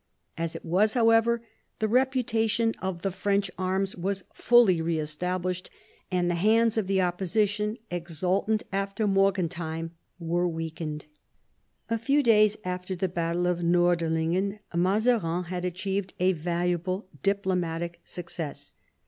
[0.35, 1.45] As it was, however,
[1.77, 5.69] the reputation of the French arms was fully re established,
[6.09, 11.05] and the hands of the opposition, exultant after Mergentheim, were weakened.
[11.87, 18.73] A few days after the battle of Nordlingen, Mazarin had achieved a valuable diplomatic success.